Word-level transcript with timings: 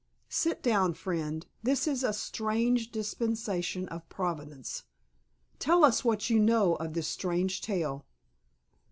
Sit 0.29 0.63
down, 0.63 0.95
friend, 0.95 1.45
this 1.61 1.87
is 1.87 2.03
a 2.03 2.11
strange 2.11 2.91
dispensation 2.91 3.87
of 3.89 4.09
Providence. 4.09 4.81
Tell 5.59 5.83
us 5.85 6.03
what 6.03 6.27
you 6.27 6.39
know 6.39 6.73
of 6.77 6.93
this 6.95 7.07
strange 7.07 7.61
tale." 7.61 8.07